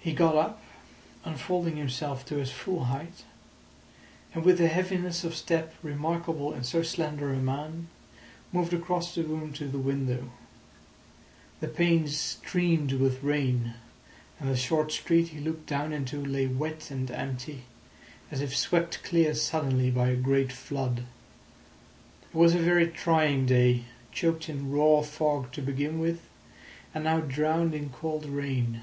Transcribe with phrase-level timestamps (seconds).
[0.00, 0.62] He got up,
[1.24, 3.24] unfolding himself to his full height,
[4.32, 7.88] and with a heaviness of step remarkable in so slender a man,
[8.52, 10.30] moved across the room to the window.
[11.60, 13.74] The panes streamed with rain,
[14.40, 17.64] and the short street he looked down into lay wet and empty,
[18.30, 21.00] as if swept clear suddenly by a great flood.
[22.32, 23.82] It was a very trying day,
[24.12, 26.22] choked in raw fog to begin with,
[26.94, 28.82] and now drowned in cold rain.